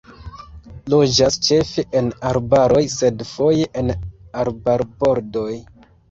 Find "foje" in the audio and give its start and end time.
3.33-3.67